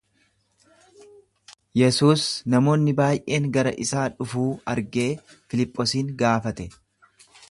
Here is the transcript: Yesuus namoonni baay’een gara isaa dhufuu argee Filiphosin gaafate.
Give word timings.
Yesuus 1.81 2.23
namoonni 2.53 2.95
baay’een 3.01 3.45
gara 3.59 3.75
isaa 3.85 4.07
dhufuu 4.15 4.49
argee 4.75 5.07
Filiphosin 5.35 6.13
gaafate. 6.23 6.69